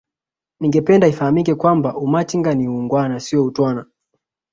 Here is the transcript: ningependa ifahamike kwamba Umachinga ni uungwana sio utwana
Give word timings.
ningependa 0.59 1.07
ifahamike 1.07 1.55
kwamba 1.55 1.95
Umachinga 1.97 2.53
ni 2.55 2.67
uungwana 2.67 3.19
sio 3.19 3.45
utwana 3.45 3.85